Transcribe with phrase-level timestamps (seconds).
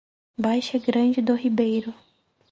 [0.35, 1.93] Baixa Grande do Ribeiro